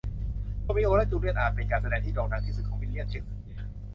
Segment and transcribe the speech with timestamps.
[0.63, 3.71] โรมิโอและจูเลียตอาจเป็นการแสดงที่โด่งดังที่สุดของวิลเลียมเชกสเปียร์